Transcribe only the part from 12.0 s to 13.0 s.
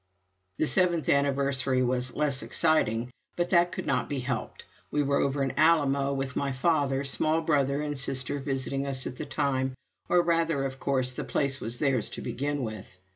to begin with.